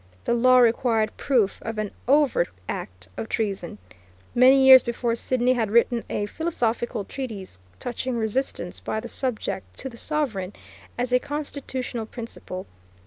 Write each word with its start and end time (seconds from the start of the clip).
The 0.25 0.33
law 0.33 0.57
required 0.57 1.15
proof 1.15 1.59
of 1.61 1.77
an 1.77 1.91
overt 2.07 2.49
act 2.67 3.07
of 3.17 3.29
treason. 3.29 3.77
Many 4.33 4.55
years 4.65 4.81
before 4.81 5.13
Sidney 5.13 5.53
had 5.53 5.69
written 5.69 6.03
a 6.09 6.25
philosophical 6.25 7.05
treatise 7.05 7.59
touching 7.77 8.17
resistance 8.17 8.79
by 8.79 8.99
the 8.99 9.07
subject 9.07 9.77
to 9.77 9.89
the 9.89 9.97
sovereign, 9.97 10.53
as 10.97 11.13
a 11.13 11.19
constitutional 11.19 12.07
principle. 12.07 12.65